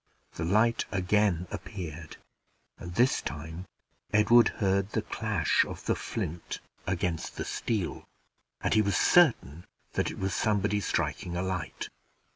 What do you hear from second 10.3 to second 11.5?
somebody striking a